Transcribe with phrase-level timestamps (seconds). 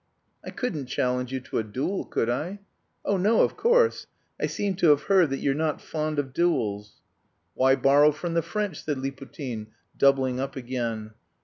[0.43, 2.57] "I couldn't challenge you to a duel, could I?"
[3.05, 4.07] "Oh, no, of course!
[4.41, 7.01] I seem to have heard that you're not fond of duels...."
[7.53, 11.11] "Why borrow from the French?" said Liputin, doubling up again.